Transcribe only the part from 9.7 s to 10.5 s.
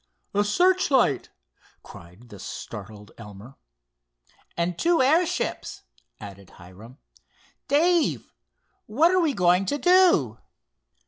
do?"